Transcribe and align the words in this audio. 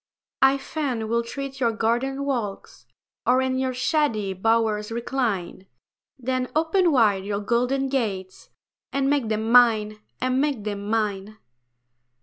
I 0.41 0.57
fain 0.57 1.07
would 1.09 1.27
tread 1.27 1.59
your 1.59 1.71
garden 1.73 2.25
walks, 2.25 2.87
Or 3.27 3.39
in 3.39 3.59
your 3.59 3.71
shady 3.75 4.33
bowers 4.33 4.91
recline; 4.91 5.67
Then 6.17 6.51
open 6.55 6.91
wide 6.91 7.23
your 7.23 7.39
golden 7.41 7.87
gates, 7.87 8.49
And 8.91 9.11
make 9.11 9.29
them 9.29 9.51
mine, 9.51 9.99
and 10.19 10.41
make 10.41 10.63
them 10.63 10.89
mine. 10.89 11.37